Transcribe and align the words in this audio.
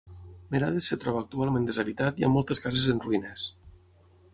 Merades 0.55 0.87
es 0.95 1.01
troba 1.03 1.21
actualment 1.25 1.69
deshabitat 1.69 2.21
i 2.23 2.29
amb 2.29 2.39
moltes 2.41 2.67
cases 2.67 2.93
en 2.97 3.07
ruïnes. 3.09 3.51